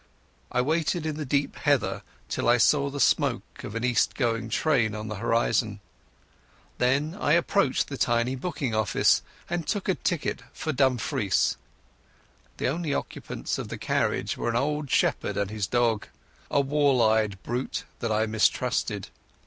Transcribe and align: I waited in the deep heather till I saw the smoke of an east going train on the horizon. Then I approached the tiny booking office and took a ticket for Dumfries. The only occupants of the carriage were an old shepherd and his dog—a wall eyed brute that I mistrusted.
I 0.51 0.61
waited 0.61 1.05
in 1.05 1.17
the 1.17 1.27
deep 1.27 1.55
heather 1.57 2.01
till 2.27 2.49
I 2.49 2.57
saw 2.57 2.89
the 2.89 2.99
smoke 2.99 3.63
of 3.63 3.75
an 3.75 3.83
east 3.83 4.15
going 4.15 4.49
train 4.49 4.95
on 4.95 5.09
the 5.09 5.17
horizon. 5.17 5.79
Then 6.79 7.13
I 7.19 7.33
approached 7.33 7.87
the 7.87 7.97
tiny 7.99 8.33
booking 8.33 8.73
office 8.73 9.21
and 9.47 9.67
took 9.67 9.87
a 9.87 9.93
ticket 9.93 10.41
for 10.53 10.73
Dumfries. 10.73 11.55
The 12.57 12.65
only 12.67 12.95
occupants 12.95 13.59
of 13.59 13.67
the 13.67 13.77
carriage 13.77 14.37
were 14.37 14.49
an 14.49 14.55
old 14.55 14.89
shepherd 14.89 15.37
and 15.37 15.51
his 15.51 15.67
dog—a 15.67 16.61
wall 16.61 16.99
eyed 17.07 17.37
brute 17.43 17.83
that 17.99 18.11
I 18.11 18.25
mistrusted. 18.25 19.09